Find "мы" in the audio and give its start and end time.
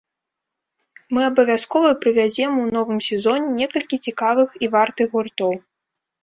1.15-1.21